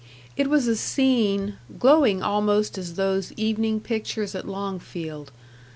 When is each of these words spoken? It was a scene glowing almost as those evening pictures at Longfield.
It 0.35 0.47
was 0.49 0.65
a 0.67 0.75
scene 0.75 1.57
glowing 1.77 2.23
almost 2.23 2.75
as 2.75 2.95
those 2.95 3.33
evening 3.33 3.79
pictures 3.79 4.33
at 4.33 4.47
Longfield. 4.47 5.31